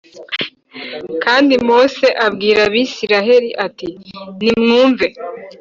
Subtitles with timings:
[1.23, 3.87] Kandi Mose abwira abisiraaheli ati
[4.41, 5.07] Nimwumve